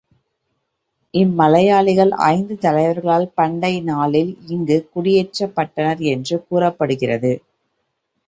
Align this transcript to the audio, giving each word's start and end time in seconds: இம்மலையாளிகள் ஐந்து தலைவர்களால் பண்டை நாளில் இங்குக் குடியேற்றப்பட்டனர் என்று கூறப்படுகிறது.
இம்மலையாளிகள் 1.13 2.13
ஐந்து 2.27 2.57
தலைவர்களால் 2.57 3.27
பண்டை 3.35 3.81
நாளில் 3.81 4.37
இங்குக் 4.47 4.89
குடியேற்றப்பட்டனர் 4.95 6.01
என்று 6.07 6.37
கூறப்படுகிறது. 6.47 7.33